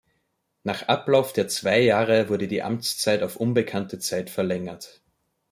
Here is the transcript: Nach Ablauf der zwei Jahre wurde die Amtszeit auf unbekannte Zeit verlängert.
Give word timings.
Nach 0.63 0.87
Ablauf 0.87 1.31
der 1.31 1.47
zwei 1.47 1.79
Jahre 1.79 2.27
wurde 2.27 2.47
die 2.47 2.63
Amtszeit 2.63 3.21
auf 3.21 3.35
unbekannte 3.35 3.99
Zeit 3.99 4.31
verlängert. 4.31 4.99